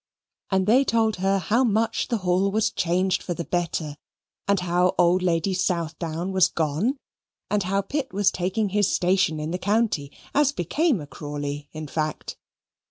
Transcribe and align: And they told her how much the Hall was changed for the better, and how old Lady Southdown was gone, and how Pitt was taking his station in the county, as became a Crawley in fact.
And 0.49 0.65
they 0.65 0.83
told 0.83 1.17
her 1.17 1.37
how 1.37 1.63
much 1.63 2.07
the 2.07 2.17
Hall 2.25 2.49
was 2.49 2.71
changed 2.71 3.21
for 3.21 3.35
the 3.35 3.45
better, 3.45 3.97
and 4.47 4.61
how 4.61 4.95
old 4.97 5.21
Lady 5.21 5.53
Southdown 5.53 6.31
was 6.31 6.47
gone, 6.47 6.97
and 7.51 7.61
how 7.61 7.81
Pitt 7.83 8.11
was 8.11 8.31
taking 8.31 8.69
his 8.69 8.91
station 8.91 9.39
in 9.39 9.51
the 9.51 9.59
county, 9.59 10.11
as 10.33 10.53
became 10.53 10.99
a 11.01 11.05
Crawley 11.05 11.69
in 11.71 11.85
fact. 11.85 12.35